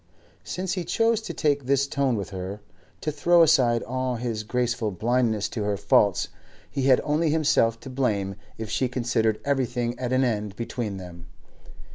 Since 0.43 0.73
he 0.73 0.83
chose 0.83 1.21
to 1.21 1.31
take 1.31 1.65
this 1.67 1.85
tone 1.85 2.15
with 2.15 2.31
her, 2.31 2.59
to 3.01 3.11
throw 3.11 3.43
aside 3.43 3.83
all 3.83 4.15
his 4.15 4.41
graceful 4.41 4.89
blindness 4.89 5.47
to 5.49 5.61
her 5.61 5.77
faults, 5.77 6.29
he 6.71 6.87
had 6.87 6.99
only 7.03 7.29
himself 7.29 7.79
to 7.81 7.89
blame 7.91 8.35
if 8.57 8.67
she 8.67 8.87
considered 8.89 9.39
everything 9.45 9.99
at 9.99 10.11
an 10.11 10.23
end 10.23 10.55
between 10.55 10.97
them. 10.97 11.27